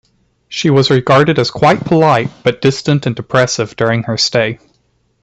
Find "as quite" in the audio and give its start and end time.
1.37-1.81